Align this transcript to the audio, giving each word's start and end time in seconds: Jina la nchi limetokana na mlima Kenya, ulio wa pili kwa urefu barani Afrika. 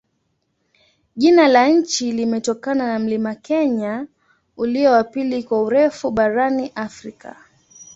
Jina 1.15 1.47
la 1.47 1.67
nchi 1.67 2.11
limetokana 2.11 2.87
na 2.93 2.99
mlima 2.99 3.35
Kenya, 3.35 4.07
ulio 4.57 4.91
wa 4.91 5.03
pili 5.03 5.43
kwa 5.43 5.63
urefu 5.63 6.11
barani 6.11 6.71
Afrika. 6.75 7.35